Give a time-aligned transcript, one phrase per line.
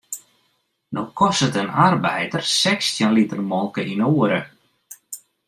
[0.95, 4.41] No kostet in arbeider sechstjin liter molke yn de oere.